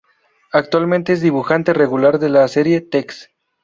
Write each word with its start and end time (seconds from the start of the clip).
Actualmente 0.51 1.13
es 1.13 1.21
dibujante 1.21 1.73
regular 1.73 2.17
de 2.17 2.29
la 2.29 2.47
serie 2.47 2.81
Tex. 2.81 3.29